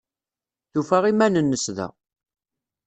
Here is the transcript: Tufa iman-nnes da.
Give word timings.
Tufa 0.71 0.97
iman-nnes 1.11 1.65
da. 1.77 1.87